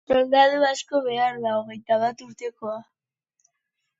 [0.11, 3.53] Soldadu asko behar da, hogeita bat urtekoak.